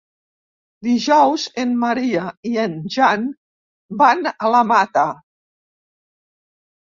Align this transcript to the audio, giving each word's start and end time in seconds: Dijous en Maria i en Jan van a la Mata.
Dijous 0.85 1.43
en 1.63 1.73
Maria 1.81 2.23
i 2.51 2.55
en 2.63 2.73
Jan 2.95 3.27
van 3.99 4.25
a 4.31 4.51
la 4.55 4.61
Mata. 4.71 5.03